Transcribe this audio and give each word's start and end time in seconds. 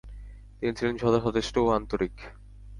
তিনি 0.57 0.73
ছিলেন 0.77 0.95
সদা 0.97 1.19
সচেষ্ট 1.25 1.55
ও 1.59 1.67
আন্তরিক। 1.71 2.15